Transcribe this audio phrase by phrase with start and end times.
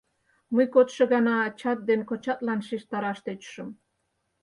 [0.53, 3.69] Мый кодшо гана ачат ден кочатлан шижтараш тӧчышым.